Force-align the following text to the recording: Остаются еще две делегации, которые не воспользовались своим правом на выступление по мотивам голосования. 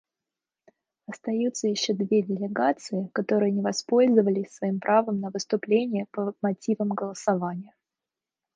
Остаются 1.05 1.67
еще 1.67 1.93
две 1.93 2.23
делегации, 2.23 3.11
которые 3.13 3.51
не 3.51 3.61
воспользовались 3.61 4.49
своим 4.51 4.79
правом 4.79 5.19
на 5.19 5.29
выступление 5.29 6.07
по 6.11 6.33
мотивам 6.41 6.89
голосования. 6.89 7.75